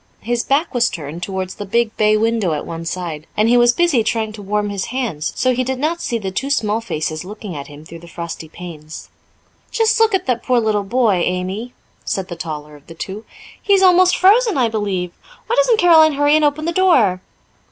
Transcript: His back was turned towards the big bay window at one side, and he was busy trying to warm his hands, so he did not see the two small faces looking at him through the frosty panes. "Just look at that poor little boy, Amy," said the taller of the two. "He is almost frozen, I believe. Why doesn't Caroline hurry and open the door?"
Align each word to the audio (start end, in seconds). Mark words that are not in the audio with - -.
His 0.21 0.41
back 0.41 0.73
was 0.73 0.89
turned 0.89 1.21
towards 1.21 1.53
the 1.53 1.63
big 1.67 1.95
bay 1.95 2.17
window 2.17 2.53
at 2.53 2.65
one 2.65 2.85
side, 2.85 3.27
and 3.37 3.47
he 3.47 3.55
was 3.55 3.71
busy 3.71 4.03
trying 4.03 4.33
to 4.33 4.41
warm 4.41 4.71
his 4.71 4.85
hands, 4.85 5.31
so 5.35 5.53
he 5.53 5.63
did 5.63 5.77
not 5.77 6.01
see 6.01 6.17
the 6.17 6.31
two 6.31 6.49
small 6.49 6.81
faces 6.81 7.23
looking 7.23 7.55
at 7.55 7.67
him 7.67 7.85
through 7.85 7.99
the 7.99 8.07
frosty 8.07 8.49
panes. 8.49 9.09
"Just 9.69 9.99
look 9.99 10.15
at 10.15 10.25
that 10.25 10.41
poor 10.41 10.59
little 10.59 10.81
boy, 10.83 11.17
Amy," 11.23 11.73
said 12.03 12.29
the 12.29 12.35
taller 12.35 12.75
of 12.75 12.87
the 12.87 12.95
two. 12.95 13.25
"He 13.61 13.73
is 13.73 13.83
almost 13.83 14.17
frozen, 14.17 14.57
I 14.57 14.69
believe. 14.69 15.11
Why 15.45 15.55
doesn't 15.55 15.77
Caroline 15.77 16.13
hurry 16.13 16.35
and 16.35 16.43
open 16.43 16.65
the 16.65 16.71
door?" 16.71 17.21